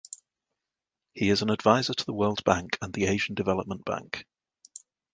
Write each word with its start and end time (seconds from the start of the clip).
He 1.13 1.29
is 1.29 1.43
an 1.43 1.51
advisor 1.51 1.93
to 1.93 2.05
the 2.05 2.13
World 2.15 2.43
Bank 2.43 2.75
and 2.81 2.91
the 2.91 3.05
Asian 3.05 3.35
Development 3.35 3.85
Bank. 3.85 4.25